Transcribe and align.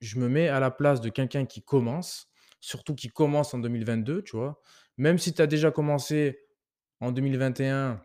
je 0.00 0.18
me 0.18 0.28
mets 0.28 0.48
à 0.48 0.60
la 0.60 0.70
place 0.70 1.00
de 1.00 1.08
quelqu'un 1.10 1.46
qui 1.46 1.62
commence, 1.62 2.28
surtout 2.60 2.94
qui 2.94 3.08
commence 3.08 3.54
en 3.54 3.58
2022, 3.58 4.22
tu 4.22 4.36
vois? 4.36 4.60
Même 4.98 5.18
si 5.18 5.34
tu 5.34 5.42
as 5.42 5.46
déjà 5.46 5.70
commencé 5.70 6.40
en 7.00 7.12
2021 7.12 8.02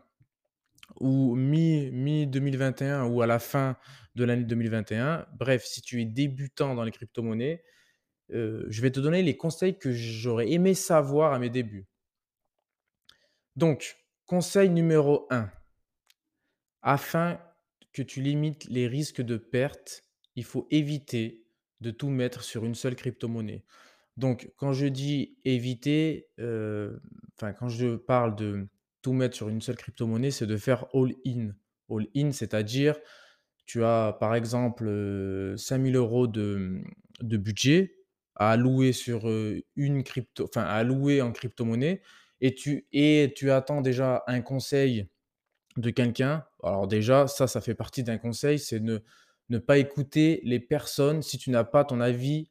ou 1.00 1.34
mi 1.36 1.90
mi-2021 1.90 3.04
ou 3.10 3.22
à 3.22 3.26
la 3.26 3.38
fin 3.38 3.76
de 4.14 4.24
l'année 4.24 4.44
2021, 4.44 5.26
bref, 5.38 5.64
si 5.64 5.82
tu 5.82 6.00
es 6.02 6.04
débutant 6.04 6.74
dans 6.74 6.84
les 6.84 6.92
cryptomonnaies, 6.92 7.62
heu, 8.32 8.66
je 8.68 8.82
vais 8.82 8.90
te 8.92 9.00
donner 9.00 9.22
les 9.22 9.36
conseils 9.36 9.78
que 9.78 9.92
j'aurais 9.92 10.50
aimé 10.52 10.74
savoir 10.74 11.32
à 11.34 11.38
mes 11.38 11.50
débuts. 11.50 11.88
Donc, 13.56 13.96
conseil 14.26 14.68
numéro 14.68 15.26
un, 15.30 15.50
afin 16.82 17.40
que 17.92 18.02
tu 18.02 18.20
limites 18.22 18.64
les 18.66 18.86
risques 18.86 19.22
de 19.22 19.36
perte, 19.36 20.04
il 20.36 20.44
faut 20.44 20.66
éviter 20.70 21.41
de 21.82 21.90
tout 21.92 22.08
mettre 22.10 22.42
sur 22.44 22.64
une 22.64 22.74
seule 22.74 22.96
crypto-monnaie. 22.96 23.64
Donc, 24.16 24.52
quand 24.56 24.72
je 24.74 24.86
dis 24.86 25.38
éviter, 25.44 26.28
heu, 26.40 27.00
enfin, 27.36 27.52
quand 27.52 27.68
je 27.68 27.96
parle 27.96 28.36
de 28.36 28.68
tout 29.02 29.14
mettre 29.14 29.36
sur 29.36 29.48
une 29.50 29.60
seule 29.62 29.76
crypto-monnaie, 29.76 30.30
c'est 30.30 30.46
de 30.46 30.56
faire 30.58 30.86
all-in. 30.94 31.50
All-in, 31.90 32.32
c'est-à-dire, 32.32 32.96
tu 33.66 33.84
as 33.84 34.16
par 34.20 34.34
exemple, 34.34 34.86
heu, 34.88 35.56
5 35.56 35.78
000 35.78 36.26
€ 36.26 36.30
de, 36.30 36.82
de 37.20 37.36
budget 37.36 37.96
à 38.36 38.50
allouer 38.52 38.92
sur, 38.92 39.28
heu, 39.28 39.62
une 39.76 40.02
crypto 40.04 40.44
enfin, 40.44 40.62
à 40.62 40.74
allouer 40.74 41.22
en 41.22 41.32
crypto-monnaie 41.32 42.02
et 42.40 42.54
tu 42.54 42.86
et 42.92 43.32
tu 43.36 43.50
attends 43.50 43.80
déjà 43.82 44.24
un 44.26 44.40
conseil 44.40 45.08
de 45.76 45.90
quelqu'un. 45.90 46.44
Alors 46.62 46.86
déjà, 46.88 47.26
ça, 47.28 47.46
ça 47.46 47.60
fait 47.60 47.74
partie 47.74 48.02
d'un 48.04 48.18
conseil, 48.18 48.58
c'est 48.58 48.80
ne 48.80 48.98
ne 49.48 49.58
pas 49.58 49.78
écouter 49.78 50.40
les 50.44 50.60
personnes 50.60 51.22
si 51.22 51.38
tu 51.38 51.50
n'as 51.50 51.64
pas 51.64 51.84
ton 51.84 52.00
avis 52.00 52.50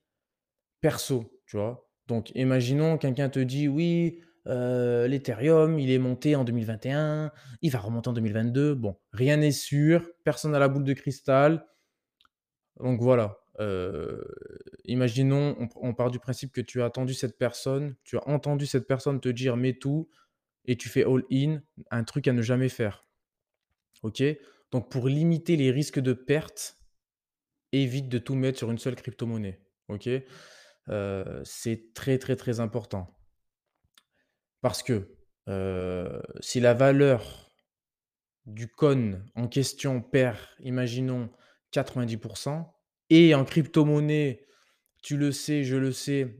perso, 0.82 1.32
tu 1.48 1.58
vois? 1.58 1.88
Donc 2.08 2.32
imaginons 2.36 2.98
quelqu'un 2.98 3.30
te 3.30 3.40
dit: 3.40 3.68
«Oui, 3.68 4.22
heu, 4.48 5.06
l'Ethereum, 5.08 5.80
il 5.80 5.92
est 5.92 6.00
monté 6.00 6.36
en 6.36 6.44
2021, 6.44 7.32
il 7.62 7.72
va 7.72 7.80
remonter 7.80 8.10
en 8.10 8.14
2022». 8.14 8.76
Bon, 8.76 8.98
rien 9.14 9.38
n'est 9.38 9.52
sûr, 9.52 10.10
personne 10.24 10.52
n'a 10.52 10.60
la 10.60 10.68
boule 10.68 10.84
de 10.84 10.94
cristal. 10.94 11.66
Donc 12.80 13.02
voilà, 13.02 13.38
heu, 13.60 14.24
imaginons, 14.86 15.56
on 15.60 15.68
on 15.90 15.94
part 15.94 16.12
du 16.12 16.20
principe 16.20 16.52
que 16.52 16.62
tu 16.62 16.82
as 16.82 16.86
attendu 16.86 17.14
cette 17.14 17.38
personne, 17.38 17.96
tu 18.04 18.18
as 18.18 18.28
entendu 18.28 18.66
cette 18.66 18.88
personne 18.88 19.20
te 19.20 19.30
dire: 19.30 19.58
«Mets 19.58 19.74
tout» 19.78 20.10
et 20.66 20.78
tu 20.78 20.90
fais 20.90 21.04
all 21.04 21.24
in, 21.32 21.62
un 21.92 22.04
truc 22.04 22.28
à 22.28 22.34
ne 22.34 22.42
jamais 22.42 22.70
faire. 22.70 23.06
OK? 24.04 24.24
Donc 24.72 24.90
pour 24.92 25.08
limiter 25.08 25.56
les 25.58 25.72
risques 25.72 26.00
de 26.00 26.14
perte, 26.14 26.78
évite 27.72 28.10
de 28.10 28.18
tout 28.18 28.36
mettre 28.36 28.58
sur 28.58 28.72
une 28.72 28.78
seule 28.78 28.96
crypto-monnaie. 28.96 29.62
OK? 29.90 30.10
Heu, 30.90 31.42
c'est 31.46 31.94
très, 31.94 32.18
très, 32.18 32.36
très 32.36 32.60
important. 32.60 33.18
Parce 34.62 34.84
que, 34.84 35.16
heu, 35.50 36.22
si 36.40 36.60
la 36.60 36.74
valeur 36.74 37.52
du 38.46 38.68
coin 38.68 39.24
en 39.36 39.48
question 39.48 40.02
perd, 40.02 40.38
imaginons 40.60 41.30
90% 41.72 42.74
et 43.10 43.36
en 43.36 43.46
crypto-monnaie, 43.46 44.46
tu 45.04 45.18
le 45.18 45.32
sais, 45.32 45.64
je 45.64 45.78
le 45.78 45.92
sais, 45.92 46.38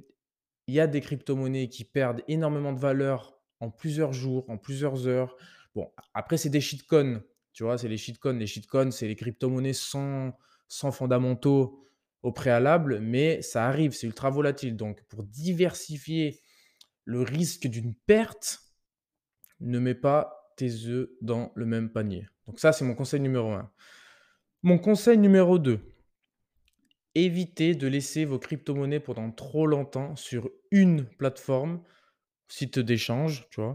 il 0.68 0.76
y 0.76 0.80
a 0.80 0.88
des 0.88 1.02
crypto-monnaies 1.02 1.70
qui 1.70 1.86
perdent 1.86 2.24
énormément 2.28 2.74
de 2.74 2.80
valeur 2.80 3.40
en 3.60 3.72
plusieurs 3.72 4.14
jours, 4.14 4.50
en 4.50 4.58
plusieurs 4.58 5.08
heures. 5.08 5.36
Bon, 5.76 5.92
après, 6.14 6.38
c'est 6.38 6.50
des 6.50 6.62
shitcoins, 6.62 7.24
tu 7.54 7.64
vois? 7.64 7.78
C'est 7.78 7.88
les 7.88 7.98
shitcoins. 7.98 8.38
Les 8.38 8.48
shitcoins, 8.48 8.92
c'est 8.92 9.08
les 9.08 9.16
crypto-monnaies 9.16 9.74
sans 9.74 10.34
sans 10.72 10.94
fondamentaux 10.94 11.84
au 12.24 12.32
préalable, 12.32 13.02
mais 13.02 13.42
ça 13.42 13.68
arrive, 13.68 13.92
c'est 13.92 14.08
ultra 14.08 14.30
volatile. 14.30 14.78
Donc 14.78 15.04
pour 15.10 15.26
diversifier 15.26 16.40
le 17.04 17.24
risque 17.24 17.68
d'une 17.68 17.94
perte, 17.94 18.62
ne 19.60 19.80
mets 19.80 19.96
pas 19.96 20.54
tes 20.56 20.86
œufs 20.86 21.10
dans 21.20 21.52
le 21.56 21.66
même 21.66 21.92
panier. 21.92 22.26
Donc 22.48 22.58
ça, 22.58 22.72
c'est 22.72 22.86
mon 22.86 22.96
conseil 22.96 23.20
numéro 23.20 23.52
un. 23.52 23.70
Mon 24.64 24.78
conseil 24.78 25.18
numéro 25.18 25.60
2, 25.60 25.82
évitez 27.16 27.76
de 27.76 27.88
laisser 27.88 28.24
vos 28.24 28.40
crypto-monnaies 28.40 29.02
pendant 29.02 29.30
trop 29.30 29.68
longtemps 29.68 30.16
sur 30.16 30.50
une 30.72 31.04
plateforme, 31.04 31.84
site 32.48 32.80
d'échange, 32.80 33.46
tu 33.50 33.60
vois? 33.60 33.74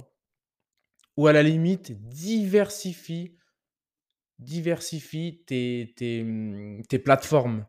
Ou 1.19 1.27
à 1.27 1.35
la 1.35 1.43
limite, 1.43 1.93
diversifie 2.09 3.37
diversifie 4.39 5.43
tes 5.47 5.95
tes, 5.97 6.23
mmh, 6.25 6.83
tes 6.89 6.99
plateformes. 6.99 7.67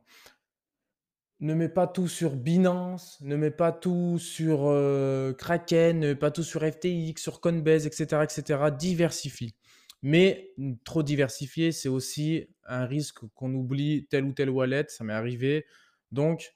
Ne 1.40 1.54
mets 1.54 1.70
pas 1.70 1.86
tout 1.88 2.08
sur 2.08 2.36
Binance, 2.36 3.20
ne 3.22 3.36
mets 3.36 3.52
pas 3.52 3.72
tout 3.72 4.18
sur, 4.20 4.60
Kraken, 5.38 6.00
ne 6.00 6.08
mets 6.08 6.16
pas 6.16 6.32
tout 6.32 6.44
sur 6.44 6.62
FTX, 6.62 7.22
sur 7.22 7.42
Coinbase 7.42 7.86
et 7.86 7.92
cetera 7.92 8.24
et 8.24 8.30
cetera. 8.30 8.72
Diversifie. 8.72 9.56
Mais, 10.02 10.52
mmh, 10.58 10.74
trop 10.84 11.04
diversifier, 11.04 11.72
c'est 11.72 11.90
aussi 11.90 12.48
un 12.66 12.86
risque 12.86 13.20
qu'on 13.36 13.54
oublie 13.54 14.08
telle 14.10 14.26
ou 14.26 14.34
telle 14.34 14.50
wallet, 14.50 14.86
ça 14.90 15.04
m'est 15.04 15.14
arrivé. 15.14 15.66
Donc, 16.12 16.56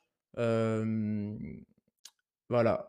voilà. 2.50 2.88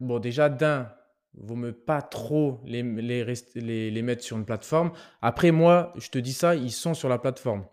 Bon 0.00 0.18
déjà 0.18 0.48
d'un, 0.48 0.92
vaut 1.34 1.56
mieux 1.56 1.72
pas 1.72 2.02
trop 2.02 2.60
les 2.64 2.82
les 2.82 4.02
mettre 4.02 4.22
sur 4.22 4.36
une 4.36 4.44
plateforme. 4.44 4.92
Après 5.22 5.50
moi, 5.50 5.92
je 5.96 6.10
te 6.10 6.18
dis 6.18 6.32
ça, 6.32 6.54
ils 6.54 6.72
sont 6.72 6.94
sur 6.94 7.08
la 7.08 7.18
plateforme. 7.18 7.66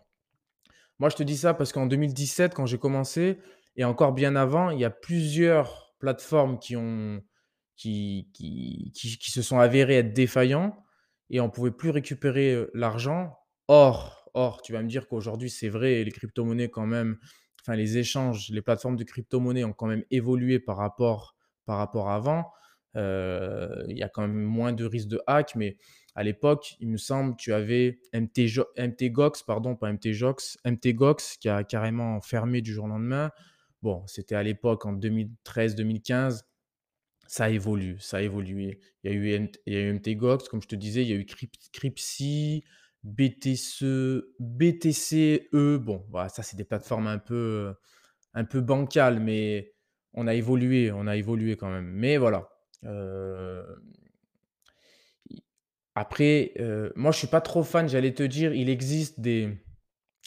Moi, 1.00 1.09
je 1.09 1.16
te 1.16 1.24
dis 1.24 1.38
ça 1.38 1.53
parce 1.53 1.72
qu'en 1.72 1.86
2017, 1.86 2.53
quand 2.53 2.66
j'ai 2.66 2.78
commencé 2.78 3.40
et 3.75 3.84
encore 3.86 4.14
bien 4.14 4.36
avant, 4.36 4.70
il 4.70 4.80
y 4.80 4.86
a 4.86 4.90
plusieurs 4.90 5.96
plateformes 6.00 6.59
qui 6.59 6.75
ont 6.75 7.22
qui 7.75 8.30
qui 8.34 8.92
qui 8.94 9.31
se 9.31 9.42
sont 9.42 9.59
avérées 9.59 9.96
être 9.97 10.14
défaillants 10.14 10.84
et 11.30 11.40
on 11.40 11.50
pouvait 11.50 11.72
plus 11.72 11.90
récupérer, 11.91 12.53
heu, 12.53 12.72
l'argent. 12.74 13.38
Or 13.68 14.30
or, 14.34 14.62
tu 14.62 14.74
vas 14.74 14.81
me 14.84 14.88
dire 14.88 15.08
qu'aujourd'hui, 15.08 15.50
c'est 15.50 15.70
vrai, 15.70 16.03
les 16.03 16.12
cryptomonnaies 16.12 16.70
quand 16.70 16.86
même, 16.86 17.18
enfin 17.62 17.76
les 17.76 17.97
échanges, 17.97 18.50
les 18.50 18.62
plateformes 18.62 18.96
de 18.97 19.03
cryptomonnaies 19.03 19.64
ont 19.64 19.74
quand 19.74 19.88
même 19.88 20.03
évolué 20.12 20.59
par 20.59 20.78
rapport 20.78 21.36
par 21.66 21.78
rapport 21.78 22.09
à 22.09 22.16
avant. 22.16 22.52
Heu, 22.99 23.85
il 23.89 23.97
y 23.97 24.03
a 24.03 24.09
quand 24.09 24.23
même 24.23 24.43
moins 24.43 24.73
de 24.73 24.85
risques 24.85 25.07
de 25.09 25.21
hack, 25.27 25.55
mais 25.55 25.77
à 26.15 26.23
l'époque, 26.23 26.75
il 26.79 26.89
me 26.89 26.97
semble, 26.97 27.35
tu 27.37 27.53
avais 27.53 27.99
MTGOX, 28.13 29.43
pardon, 29.45 29.75
pas 29.75 29.89
MTJOX, 29.91 30.57
MTGOX 30.65 31.37
qui 31.39 31.49
a 31.49 31.63
carrément 31.63 32.21
fermé 32.21 32.61
du 32.61 32.73
jour 32.73 32.85
au 32.85 32.89
lendemain. 32.89 33.31
Bon, 33.81 34.03
c'était 34.07 34.35
à 34.35 34.43
l'époque 34.43 34.85
en 34.85 34.93
2013-2015. 34.93 36.43
Ça 37.27 37.49
évolue, 37.51 37.97
ça 37.99 38.17
a 38.17 38.21
évolué. 38.21 38.79
Il 39.03 39.11
y 39.11 39.13
a 39.13 39.17
eu 39.17 39.49
il 39.67 39.73
y 39.73 39.77
a 39.77 39.81
eu 39.81 39.89
MTGOX, 39.93 40.49
comme 40.49 40.61
je 40.63 40.67
te 40.67 40.75
disais, 40.75 41.03
il 41.03 41.09
y 41.09 41.13
a 41.13 41.16
eu 41.16 41.25
Cryp 41.25 41.53
Crypsi, 41.71 42.63
BTC 43.03 43.85
BTCE. 44.39 45.77
Bon, 45.79 46.05
voilà, 46.09 46.29
ça, 46.29 46.41
c'est 46.43 46.57
des 46.57 46.63
plateformes 46.66 47.07
un 47.07 47.19
peu, 47.19 47.73
un 48.33 48.45
peu 48.45 48.61
bancales, 48.61 49.19
mais 49.19 49.73
on 50.13 50.27
a 50.27 50.33
évolué, 50.35 50.91
on 50.91 51.07
a 51.07 51.16
évolué 51.17 51.55
quand 51.57 51.69
même. 51.71 51.85
Mais 51.87 52.17
voilà, 52.17 52.48
après, 55.95 56.53
moi, 56.95 57.12
je 57.12 57.17
suis 57.17 57.28
pas 57.28 57.41
trop 57.41 57.63
fan, 57.63 57.90
j'allais 57.90 58.13
te 58.13 58.23
dire, 58.23 58.53
il 58.53 58.69
existe 58.69 59.19
des 59.19 59.57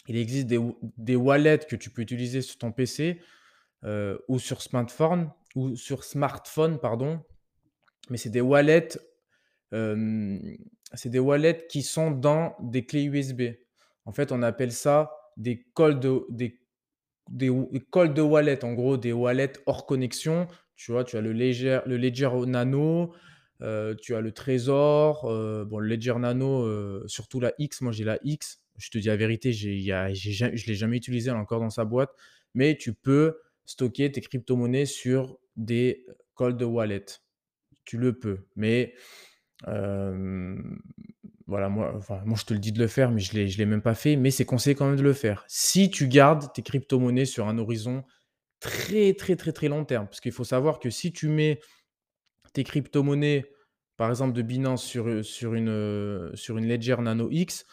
il 0.07 0.17
existe 0.17 0.47
des 0.47 0.59
des 0.97 1.15
wallets 1.15 1.59
que 1.59 1.75
tu 1.77 1.89
peux 1.89 2.01
utiliser 2.01 2.41
sur 2.41 2.57
ton 2.57 2.71
PC, 2.71 3.21
ou 4.27 4.39
sur 4.39 4.61
smartphone 4.61 5.31
ou 5.55 5.75
sur 5.75 6.03
smartphone, 6.03 6.79
pardon. 6.79 7.21
Mais 8.09 8.17
c'est 8.17 8.29
des 8.29 8.41
wallets, 8.41 8.89
c'est 9.71 11.09
des 11.09 11.19
wallets 11.19 11.67
qui 11.69 11.81
sont 11.83 12.11
dans 12.11 12.55
des 12.61 12.85
clés 12.85 13.03
USB. 13.03 13.41
En 14.05 14.11
fait, 14.11 14.31
on 14.31 14.41
appelle 14.41 14.71
ça 14.71 15.11
des 15.37 15.63
cold 15.73 16.05
des 16.29 16.59
des 17.29 17.49
w 17.49 17.79
cold 17.89 18.19
wallet, 18.19 18.65
en 18.65 18.73
gros, 18.73 18.97
des 18.97 19.13
wallets 19.13 19.53
hors 19.65 19.85
connexion. 19.85 20.47
Tu 20.75 20.91
vois, 20.91 21.03
tu 21.03 21.17
as 21.17 21.21
le 21.21 21.33
Ledger 21.33 21.79
le 21.85 21.97
Ledger 21.97 22.29
Nano, 22.47 23.13
heu, 23.61 23.95
tu 24.01 24.15
as 24.15 24.21
le 24.21 24.31
Trésor, 24.31 25.29
heu, 25.29 25.65
bon, 25.65 25.79
le 25.79 25.87
Ledger 25.87 26.15
Nano, 26.19 26.65
heu, 26.65 27.03
surtout 27.07 27.39
la 27.39 27.53
X, 27.59 27.81
moi 27.81 27.91
j'ai 27.91 28.03
la 28.03 28.19
X. 28.23 28.59
Je 28.77 28.89
te 28.89 28.97
dis 28.97 29.07
la 29.07 29.15
vérité, 29.15 29.53
je 29.53 29.67
l'ai 29.69 30.75
jamais 30.75 30.97
utilisé, 30.97 31.29
elle 31.29 31.35
est 31.35 31.39
encore 31.39 31.59
dans 31.59 31.69
sa 31.69 31.85
boîte. 31.85 32.09
Mais 32.55 32.75
tu 32.75 32.93
peux 32.93 33.37
stocker 33.65 34.11
tes 34.11 34.21
cryptomonnaies 34.21 34.85
sur 34.85 35.37
des, 35.55 36.05
cold 36.35 36.61
wallet. 36.61 37.05
Tu 37.85 37.97
le 37.97 38.13
peux, 38.17 38.39
mais 38.55 38.93
voilà, 41.45 41.69
moi 41.69 41.99
moi, 42.25 42.37
je 42.37 42.45
te 42.45 42.53
le 42.53 42.59
dis 42.59 42.71
de 42.71 42.79
le 42.79 42.87
faire, 42.87 43.11
mais 43.11 43.19
je 43.19 43.33
l'ai 43.33 43.47
je 43.47 43.57
l'ai 43.57 43.65
même 43.65 43.81
pas 43.81 43.95
fait, 43.95 44.15
mais 44.15 44.31
c'est 44.31 44.45
conseillé 44.45 44.75
quand 44.75 44.87
même 44.87 44.95
de 44.97 45.03
le 45.03 45.13
faire. 45.13 45.43
Si 45.47 45.89
tu 45.89 46.07
gardes 46.07 46.51
tes 46.53 46.61
cryptomonnaies 46.61 47.25
sur 47.25 47.47
un 47.47 47.57
horizon 47.57 48.03
très, 48.63 49.13
très, 49.13 49.35
très, 49.35 49.51
très 49.53 49.67
long 49.69 49.85
terme. 49.85 50.07
Parce 50.07 50.21
qu'il 50.21 50.31
faut 50.31 50.45
savoir 50.45 50.79
que 50.79 50.89
si 50.89 51.11
tu 51.13 51.27
mets 51.29 51.59
tes 52.53 52.63
cryptomonnaies, 52.63 53.51
par 53.97 54.09
exemple 54.09 54.33
de 54.33 54.41
Binance 54.43 54.83
sur, 54.85 55.07
heu, 55.07 55.23
sur 55.23 55.55
une, 55.55 55.69
heu, 55.69 56.31
sur 56.35 56.57
une 56.57 56.67
Ledger 56.67 56.97
Nano 57.01 57.29
X, 57.31 57.65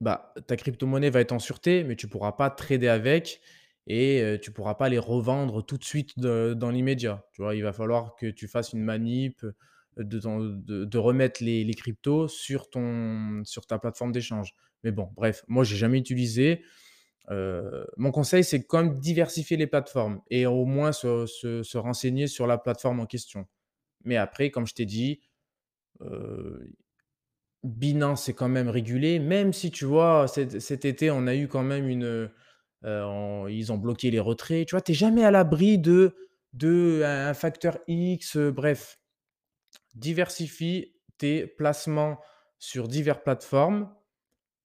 bah, 0.00 0.32
ta 0.46 0.56
crypto-monnaie 0.56 1.10
va 1.10 1.20
être 1.20 1.32
en 1.32 1.38
sûreté, 1.38 1.84
mais 1.84 1.96
tu 1.96 2.08
pourras 2.08 2.32
pas 2.32 2.50
trader 2.50 2.88
avec 2.88 3.40
et 3.86 4.20
heu, 4.22 4.38
tu 4.38 4.52
pourras 4.52 4.74
pas 4.74 4.88
les 4.88 4.98
revendre 4.98 5.64
tout 5.64 5.76
de 5.78 5.84
suite 5.84 6.18
dans 6.18 6.70
l'immédiat. 6.70 7.24
Tu 7.32 7.42
vois? 7.42 7.54
Il 7.54 7.62
va 7.62 7.72
falloir 7.72 8.14
que 8.16 8.26
tu 8.30 8.46
fasses 8.48 8.72
une 8.72 8.82
manip, 8.82 9.44
de 9.96 10.20
de 10.20 10.84
de 10.84 10.98
remettre 10.98 11.42
les 11.42 11.64
les 11.64 11.74
cryptos 11.74 12.28
sur 12.28 12.70
ton 12.70 13.42
sur 13.44 13.66
ta 13.66 13.78
plateforme 13.80 14.12
d'échange. 14.12 14.54
Mais 14.84 14.92
bon, 14.92 15.10
bref, 15.16 15.42
moi 15.48 15.64
j'ai 15.64 15.76
jamais 15.76 15.98
utilisé. 15.98 16.62
Heu, 17.30 17.86
mon 17.98 18.10
conseil, 18.12 18.44
c'est 18.44 18.64
quand 18.64 18.82
même 18.84 18.98
diversifier 19.00 19.56
les 19.56 19.66
plateformes 19.66 20.20
et 20.30 20.46
au 20.46 20.64
moins 20.64 20.92
se 20.92 21.26
se 21.26 21.62
se 21.62 21.78
renseigner 21.78 22.26
sur 22.26 22.46
la 22.46 22.58
plateforme 22.58 23.00
en 23.00 23.06
question. 23.06 23.46
Mais 24.04 24.16
après, 24.16 24.50
comme 24.50 24.66
je 24.66 24.74
t'ai 24.74 24.86
dit, 24.86 25.20
heu, 26.02 26.72
Binance 27.64 28.24
c'est 28.24 28.34
quand 28.34 28.48
même 28.48 28.68
régulé, 28.68 29.18
même 29.18 29.52
si 29.52 29.70
tu 29.72 29.84
vois, 29.84 30.28
cet 30.28 30.84
été, 30.84 31.10
on 31.10 31.26
a 31.26 31.34
eu 31.34 31.48
quand 31.48 31.64
même 31.64 31.88
une, 31.88 32.30
on 32.84 33.46
ils 33.48 33.72
ont 33.72 33.78
bloqué 33.78 34.10
les 34.12 34.20
retraits. 34.20 34.66
Tu 34.68 34.74
vois, 34.76 34.80
tu 34.80 34.92
es 34.92 34.94
jamais 34.94 35.24
à 35.24 35.30
l'abri 35.32 35.78
de 35.78 36.14
de 36.54 37.02
un 37.04 37.34
facteur 37.34 37.78
X, 37.88 38.36
heu, 38.36 38.50
bref. 38.52 38.98
Diversifie 39.94 40.94
tes 41.18 41.46
placements 41.46 42.18
sur 42.58 42.88
diverses 42.88 43.22
plateformes. 43.24 43.92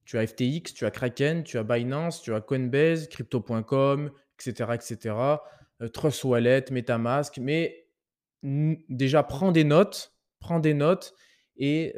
Tu 0.05 0.17
as 0.17 0.27
FTX, 0.27 0.73
tu 0.73 0.85
as 0.85 0.91
Kraken, 0.91 1.43
tu 1.43 1.57
as 1.57 1.63
Binance, 1.63 2.21
tu 2.21 2.33
as 2.33 2.41
Coinbase, 2.41 3.07
Crypto.com, 3.09 4.11
et 4.39 4.41
cetera, 4.43 4.75
et 4.75 4.81
cetera, 4.81 5.43
heu, 5.81 5.89
Trust 5.89 6.23
Wallet, 6.25 6.65
MetaMask, 6.71 7.37
mais 7.39 7.87
déjà 8.43 9.23
prends 9.23 9.51
des 9.51 9.63
notes, 9.63 10.13
prends 10.39 10.59
des 10.59 10.73
notes 10.73 11.13
et 11.57 11.93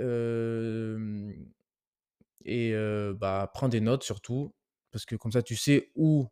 et 2.45 2.71
heu, 2.73 3.13
bah, 3.19 3.49
prends 3.53 3.69
des 3.69 3.81
notes 3.81 4.03
surtout, 4.03 4.53
parce 4.91 5.05
que 5.05 5.15
comme 5.15 5.31
ça 5.31 5.41
tu 5.41 5.55
sais 5.55 5.91
où 5.95 6.27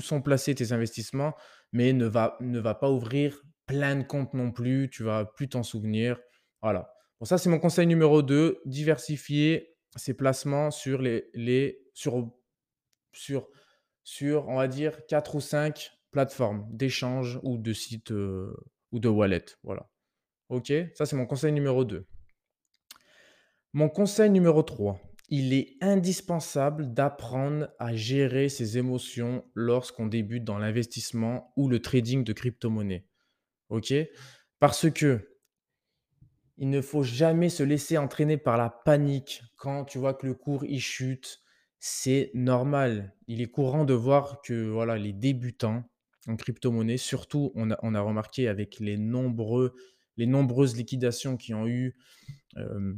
sont 0.00 0.22
placés 0.22 0.54
tes 0.54 0.72
investissements, 0.72 1.34
mais 1.72 1.92
ne 1.92 2.06
va 2.06 2.36
ne 2.40 2.58
va 2.60 2.74
pas 2.74 2.90
ouvrir 2.90 3.42
plein 3.66 3.96
de 3.96 4.02
comptes 4.02 4.34
non 4.34 4.50
plus, 4.52 4.88
tu 4.90 5.02
vas 5.02 5.24
plus 5.26 5.48
t'en 5.48 5.62
souvenir. 5.62 6.18
Voilà. 6.62 6.90
Bon 7.20 7.26
ça, 7.26 7.38
c'est 7.38 7.50
mon 7.50 7.58
conseil 7.58 7.86
numéro 7.86 8.22
2, 8.22 8.60
diversifier 8.66 9.74
ses 9.96 10.14
placements 10.14 10.70
sur 10.70 11.02
les 11.02 11.80
sur 11.94 12.30
sur 13.12 13.48
sur, 14.04 14.48
on 14.48 14.56
va 14.56 14.68
dire 14.68 15.04
4 15.06 15.34
ou 15.34 15.40
5 15.40 15.90
plateformes 16.10 16.66
d'échange 16.70 17.38
ou 17.42 17.58
de 17.58 17.74
sites, 17.74 18.10
heu, 18.10 18.56
ou 18.90 19.00
de 19.00 19.08
wallet, 19.08 19.44
voilà. 19.62 19.90
OK? 20.48 20.72
Ça, 20.94 21.04
c'est 21.04 21.14
mon 21.14 21.26
conseil 21.26 21.52
numéro 21.52 21.84
2. 21.84 22.06
Mon 23.74 23.90
conseil 23.90 24.30
numéro 24.30 24.62
3, 24.62 24.98
il 25.28 25.52
est 25.52 25.76
indispensable 25.82 26.94
d'apprendre 26.94 27.68
à 27.78 27.94
gérer 27.94 28.48
ses 28.48 28.78
émotions 28.78 29.44
lorsqu'on 29.54 30.06
débute 30.06 30.44
dans 30.44 30.58
l'investissement 30.58 31.52
ou 31.56 31.68
le 31.68 31.80
trading 31.80 32.24
de 32.24 32.32
crypto-monnaie. 32.32 33.04
OK? 33.68 33.92
Parce 34.58 34.90
que 34.90 35.27
il 36.58 36.70
ne 36.70 36.80
faut 36.80 37.04
jamais 37.04 37.48
se 37.48 37.62
laisser 37.62 37.98
entraîner 37.98 38.36
par 38.36 38.56
la 38.56 38.68
panique 38.68 39.42
quand 39.56 39.84
tu 39.84 39.98
vois 39.98 40.14
que 40.14 40.26
le 40.26 40.34
cours 40.34 40.64
il 40.64 40.80
chute. 40.80 41.40
C'est 41.78 42.32
normal. 42.34 43.14
Il 43.28 43.40
est 43.40 43.46
courant 43.46 43.84
de 43.84 43.94
voir 43.94 44.42
que 44.42 44.68
voilà, 44.68 44.98
les 44.98 45.12
débutants 45.12 45.84
en 46.26 46.36
crypto-monnaie, 46.36 46.96
surtout 46.96 47.52
on 47.54 47.70
a, 47.70 48.00
remarqué 48.00 48.48
avec 48.48 48.80
les, 48.80 48.98
nombreuses 48.98 50.76
liquidations 50.76 51.36
qui 51.36 51.54
ont 51.54 51.68
eu, 51.68 51.96
euh, 52.56 52.94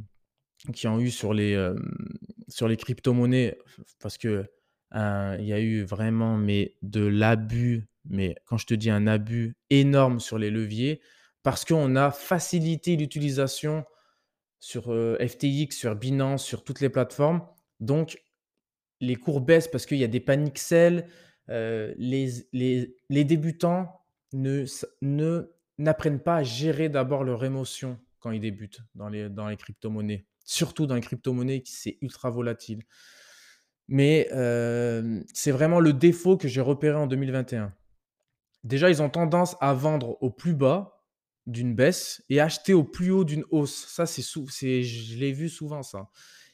euh, 0.67 1.75
sur 2.47 2.67
les 2.67 2.77
crypto-monnaies, 2.77 3.57
parce 3.99 4.17
que 4.17 4.45
euh, 4.95 5.37
il 5.39 5.45
y 5.45 5.53
a 5.53 5.59
eu 5.59 5.83
vraiment 5.83 6.35
mais, 6.35 6.75
de 6.81 7.05
l'abus, 7.05 7.87
mais 8.05 8.35
quand 8.45 8.57
je 8.57 8.65
te 8.65 8.73
dis 8.73 8.89
un 8.89 9.05
abus 9.05 9.55
énorme 9.69 10.19
sur 10.19 10.39
les 10.39 10.49
leviers, 10.49 10.99
parce 11.43 11.65
qu'on 11.65 11.95
a 11.95 12.11
facilité 12.11 12.95
l'utilisation 12.95 13.85
sur 14.59 14.93
euh, 14.93 15.17
FTX, 15.19 15.75
sur 15.75 15.95
Binance, 15.95 16.45
sur 16.45 16.63
toutes 16.63 16.81
les 16.81 16.89
plateformes. 16.89 17.45
Donc, 17.79 18.21
les 18.99 19.15
cours 19.15 19.41
baissent 19.41 19.67
parce 19.67 19.85
qu'il 19.85 19.97
y 19.97 20.03
a 20.03 20.07
des 20.07 20.19
paniques 20.19 20.59
sell. 20.59 21.07
Euh, 21.49 21.93
les, 21.97 22.45
débutants 23.09 23.91
ne, 24.33 24.65
ne, 25.01 25.51
n'apprennent 25.79 26.21
pas 26.21 26.37
à 26.37 26.43
gérer 26.43 26.89
d'abord 26.89 27.23
leur 27.23 27.43
émotion 27.43 27.99
quand 28.19 28.31
ils 28.31 28.39
débutent 28.39 28.81
dans 28.93 29.09
les, 29.09 29.29
dans 29.29 29.47
les 29.47 29.57
crypto-monnaies. 29.57 30.27
Surtout 30.45 30.85
dans 30.85 30.95
les 30.95 31.01
crypto-monnaies, 31.01 31.63
c'est 31.65 31.97
ultra 32.01 32.29
volatile. 32.29 32.83
Mais 33.87 34.29
euh, 34.31 35.21
c'est 35.33 35.51
vraiment 35.51 35.79
le 35.79 35.91
défaut 35.91 36.37
que 36.37 36.47
j'ai 36.47 36.61
repéré 36.61 36.95
en 36.97 37.07
2021. 37.07 37.73
Déjà, 38.63 38.89
ils 38.89 39.01
ont 39.01 39.09
tendance 39.09 39.57
à 39.59 39.73
vendre 39.73 40.21
au 40.21 40.29
plus 40.29 40.53
bas 40.53 41.00
d'une 41.51 41.75
baisse 41.75 42.23
et 42.29 42.39
acheter 42.39 42.73
au 42.73 42.83
plus 42.83 43.11
haut 43.11 43.23
d'une 43.23 43.45
hausse. 43.51 43.85
Ça, 43.87 44.05
c'est, 44.05 44.23
c'est 44.49 44.83
je 44.83 45.17
l'ai 45.17 45.31
vu 45.31 45.49
souvent, 45.49 45.83
ça. 45.83 46.09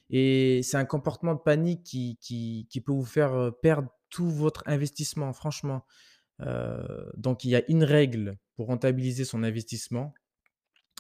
Et 0.09 0.61
c'est 0.63 0.77
un 0.77 0.85
comportement 0.85 1.33
de 1.33 1.39
panique 1.39 1.83
qui, 1.83 2.17
qui, 2.21 2.81
peut 2.81 2.93
vous 2.93 3.05
faire 3.05 3.51
perdre 3.61 3.89
tout 4.09 4.29
votre 4.29 4.63
investissement, 4.65 5.33
franchement. 5.33 5.85
Euh, 6.41 7.05
donc, 7.15 7.43
il 7.43 7.49
y 7.49 7.55
a 7.55 7.63
une 7.69 7.83
règle 7.83 8.37
pour 8.55 8.67
rentabiliser 8.67 9.25
son 9.25 9.43
investissement. 9.43 10.13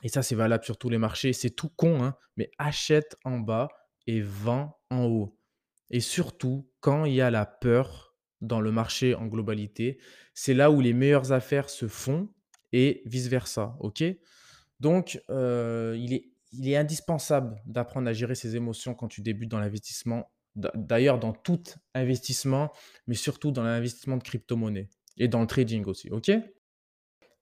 Et 0.03 0.09
ça, 0.09 0.21
c'est 0.21 0.35
valable 0.35 0.63
sur 0.63 0.77
tous 0.77 0.89
les 0.89 0.97
marchés. 0.97 1.33
C'est 1.33 1.49
tout 1.49 1.69
con, 1.69 2.03
hein, 2.03 2.15
mais 2.35 2.51
achète 2.57 3.15
en 3.23 3.39
bas 3.39 3.69
et 4.05 4.21
vend 4.21 4.77
en 4.89 5.05
haut. 5.05 5.37
Et 5.89 5.99
surtout, 5.99 6.69
quand 6.81 7.05
il 7.05 7.13
y 7.13 7.21
a 7.21 7.31
la 7.31 7.45
peur 7.45 8.15
dans 8.41 8.61
le 8.61 8.71
marché 8.71 9.15
en 9.15 9.25
globalité, 9.25 9.99
c'est 10.33 10.53
là 10.53 10.69
où 10.69 10.81
les 10.81 10.93
meilleures 10.93 11.31
affaires 11.31 11.69
se 11.69 11.87
font 11.87 12.29
et 12.73 13.01
vice-versa. 13.05 13.75
OK? 13.79 14.03
Donc, 14.79 15.21
euh, 15.29 15.97
il, 15.97 16.13
est, 16.13 16.75
indispensable 16.75 17.61
d'apprendre 17.65 18.07
à 18.07 18.13
gérer 18.13 18.35
ses 18.35 18.55
émotions 18.55 18.93
quand 18.93 19.07
tu 19.07 19.21
débutes 19.21 19.49
dans 19.49 19.59
l'investissement. 19.59 20.31
D'ailleurs, 20.55 21.19
dans 21.19 21.33
tout 21.33 21.61
investissement, 21.93 22.71
mais 23.05 23.15
surtout 23.15 23.51
dans 23.51 23.63
l'investissement 23.63 24.17
de 24.17 24.23
crypto-monnaie 24.23 24.89
et 25.17 25.27
dans 25.27 25.41
le 25.41 25.47
trading 25.47 25.85
aussi. 25.85 26.09
OK? 26.09 26.31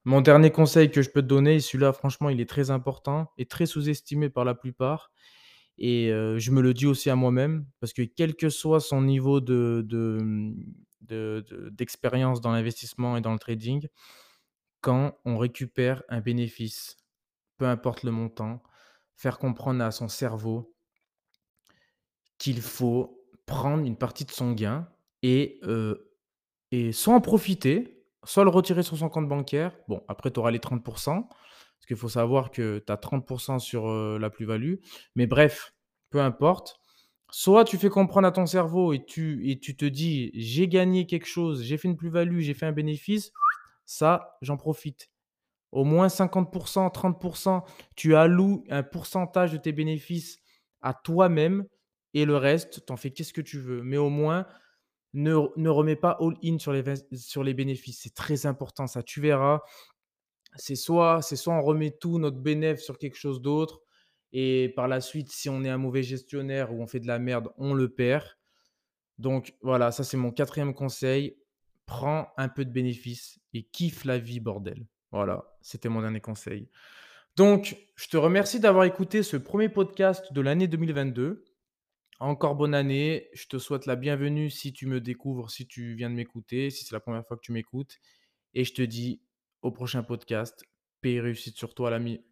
Mon 0.04 0.20
dernier 0.20 0.50
conseil 0.50 0.90
que 0.90 1.02
je 1.02 1.10
peux 1.10 1.22
te 1.22 1.26
donner, 1.26 1.58
celui-là, 1.60 1.92
franchement, 1.92 2.28
il 2.28 2.40
est 2.40 2.48
très 2.48 2.70
important 2.70 3.32
et 3.38 3.46
très 3.46 3.66
sous-estimé 3.66 4.28
par 4.28 4.44
la 4.44 4.54
plupart. 4.54 5.10
Et 5.78 6.10
euh, 6.10 6.38
je 6.38 6.52
me 6.52 6.62
le 6.62 6.72
dis 6.72 6.86
aussi 6.86 7.10
à 7.10 7.16
moi-même, 7.16 7.66
parce 7.80 7.92
que 7.92 8.02
quel 8.02 8.34
que 8.34 8.48
soit 8.48 8.80
son 8.80 9.02
niveau 9.02 9.40
de, 9.40 9.84
d'expérience 11.70 12.40
de, 12.40 12.42
dans 12.44 12.52
l'investissement 12.52 13.16
et 13.16 13.20
dans 13.20 13.32
le 13.32 13.38
trading, 13.38 13.88
on 14.88 15.38
récupère 15.38 16.02
un 16.08 16.20
bénéfice, 16.20 16.96
peu 17.58 17.66
importe 17.66 18.02
le 18.02 18.10
montant, 18.10 18.62
faire 19.16 19.38
comprendre 19.38 19.82
à 19.82 19.90
son 19.90 20.08
cerveau 20.08 20.74
qu'il 22.38 22.60
faut 22.60 23.24
prendre 23.46 23.84
une 23.84 23.96
partie 23.96 24.24
de 24.24 24.30
son 24.30 24.52
gain 24.52 24.88
et, 25.22 25.58
euh, 25.64 26.10
et 26.70 26.92
soit 26.92 27.14
en 27.14 27.20
profiter, 27.20 28.04
soit 28.24 28.44
le 28.44 28.50
retirer 28.50 28.82
sur 28.82 28.96
son 28.96 29.08
compte 29.08 29.28
bancaire. 29.28 29.76
Bon, 29.88 30.02
après, 30.08 30.30
tu 30.30 30.40
auras 30.40 30.50
les 30.50 30.58
30%, 30.58 31.28
parce 31.28 31.86
qu'il 31.86 31.96
faut 31.96 32.08
savoir 32.08 32.50
que 32.50 32.82
tu 32.84 32.92
as 32.92 32.96
30% 32.96 33.58
sur 33.58 33.88
euh, 33.88 34.18
la 34.18 34.30
plus-value. 34.30 34.74
Mais 35.14 35.26
bref, 35.26 35.74
peu 36.10 36.20
importe. 36.20 36.78
Soit 37.30 37.64
tu 37.64 37.76
fais 37.76 37.88
comprendre 37.88 38.28
à 38.28 38.32
ton 38.32 38.46
cerveau 38.46 38.92
et 38.92 39.04
tu, 39.04 39.50
et 39.50 39.58
tu 39.58 39.76
te 39.76 39.84
dis, 39.84 40.30
j'ai 40.34 40.68
gagné 40.68 41.06
quelque 41.06 41.26
chose, 41.26 41.62
j'ai 41.64 41.76
fait 41.76 41.88
une 41.88 41.96
plus-value, 41.96 42.38
j'ai 42.38 42.54
fait 42.54 42.66
un 42.66 42.72
bénéfice, 42.72 43.32
ça, 43.86 44.36
j'en 44.42 44.56
profite. 44.56 45.10
Au 45.72 45.84
moins 45.84 46.08
50%, 46.08 46.92
30%, 46.92 47.62
tu 47.96 48.14
alloues 48.14 48.64
un 48.68 48.82
pourcentage 48.82 49.52
de 49.52 49.56
tes 49.56 49.72
bénéfices 49.72 50.38
à 50.80 50.94
toi-même 50.94 51.66
et 52.14 52.24
le 52.24 52.36
reste, 52.36 52.86
tu 52.86 52.92
en 52.92 52.96
fais 52.96 53.10
qu'est-ce 53.10 53.32
que 53.32 53.40
tu 53.40 53.58
veux. 53.58 53.82
Mais 53.82 53.96
au 53.96 54.08
moins, 54.08 54.46
ne, 55.14 55.34
ne 55.56 55.68
remets 55.68 55.96
pas 55.96 56.16
all-in 56.20 56.58
sur 56.58 56.72
les, 56.72 56.84
sur 57.14 57.42
les 57.42 57.54
bénéfices. 57.54 58.00
C'est 58.02 58.14
très 58.14 58.46
important 58.46 58.86
ça. 58.86 59.02
Tu 59.02 59.20
verras, 59.20 59.60
c'est 60.56 60.76
soit, 60.76 61.22
c'est 61.22 61.36
soit 61.36 61.54
on 61.54 61.62
remet 61.62 61.90
tout 61.90 62.18
notre 62.18 62.38
bénéfice 62.38 62.84
sur 62.84 62.98
quelque 62.98 63.16
chose 63.16 63.40
d'autre 63.40 63.80
et 64.32 64.72
par 64.76 64.88
la 64.88 65.00
suite, 65.00 65.30
si 65.30 65.48
on 65.48 65.64
est 65.64 65.68
un 65.70 65.78
mauvais 65.78 66.02
gestionnaire 66.02 66.72
ou 66.72 66.82
on 66.82 66.86
fait 66.86 67.00
de 67.00 67.06
la 67.06 67.18
merde, 67.18 67.48
on 67.56 67.74
le 67.74 67.88
perd. 67.88 68.24
Donc 69.18 69.54
voilà, 69.62 69.92
ça 69.92 70.04
c'est 70.04 70.16
mon 70.16 70.30
quatrième 70.30 70.74
conseil 70.74 71.38
prends 71.86 72.32
un 72.36 72.48
peu 72.48 72.64
de 72.64 72.70
bénéfice 72.70 73.40
et 73.54 73.62
kiffe 73.62 74.04
la 74.04 74.18
vie, 74.18 74.40
bordel. 74.40 74.86
Voilà, 75.12 75.56
c'était 75.62 75.88
mon 75.88 76.02
dernier 76.02 76.20
conseil. 76.20 76.68
Donc, 77.36 77.76
je 77.96 78.08
te 78.08 78.16
remercie 78.16 78.60
d'avoir 78.60 78.84
écouté 78.84 79.22
ce 79.22 79.36
premier 79.36 79.68
podcast 79.68 80.32
de 80.32 80.40
l'année 80.40 80.68
2022. 80.68 81.44
Encore 82.18 82.56
bonne 82.56 82.74
année. 82.74 83.28
Je 83.34 83.46
te 83.46 83.58
souhaite 83.58 83.86
la 83.86 83.94
bienvenue 83.94 84.50
si 84.50 84.72
tu 84.72 84.86
me 84.86 85.00
découvres, 85.00 85.50
si 85.50 85.66
tu 85.66 85.94
viens 85.94 86.10
de 86.10 86.14
m'écouter, 86.14 86.70
si 86.70 86.84
c'est 86.84 86.94
la 86.94 87.00
première 87.00 87.26
fois 87.26 87.36
que 87.36 87.42
tu 87.42 87.52
m'écoutes. 87.52 87.98
Et 88.54 88.64
je 88.64 88.72
te 88.72 88.82
dis 88.82 89.22
au 89.62 89.70
prochain 89.70 90.02
podcast. 90.02 90.64
Paix 91.02 91.20
réussite 91.20 91.58
sur 91.58 91.74
toi, 91.74 91.90
l'ami. 91.90 92.24